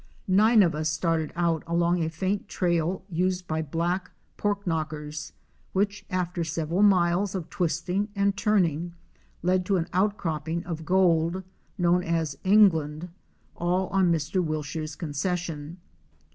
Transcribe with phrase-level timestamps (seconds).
[0.27, 5.31] Nine of us started out along a faint trail used by black" pork knockers,"'
[5.75, 8.95] eral miles of twisting and turning,
[9.43, 11.43] led to an outcropping of which, after sev gold,
[11.77, 13.09] known as" England,"
[13.55, 14.43] all on Mr.
[14.43, 15.77] Wilshire's concession.